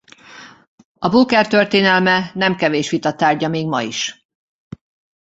[0.99, 4.27] A póker történelme nem kevés vita tárgya még ma is.